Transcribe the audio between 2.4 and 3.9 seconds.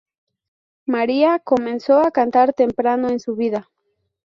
temprano en su vida.